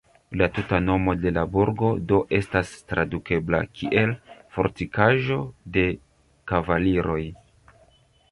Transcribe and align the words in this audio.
La 0.41 0.45
tuta 0.53 0.77
nomo 0.85 1.13
de 1.25 1.31
la 1.33 1.41
burgo 1.55 1.89
do 2.11 2.21
estas 2.37 2.71
tradukebla 2.93 3.59
kiel 3.81 4.13
"fortikaĵo 4.55 5.37
de 5.77 5.83
kavaliroj". 6.53 7.21